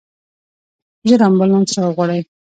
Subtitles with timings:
[1.07, 2.21] ژر امبولانس راوغواړئ.